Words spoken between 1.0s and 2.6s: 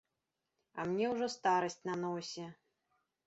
ўжо старасць на носе.